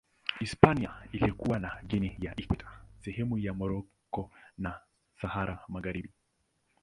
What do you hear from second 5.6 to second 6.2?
Magharibi.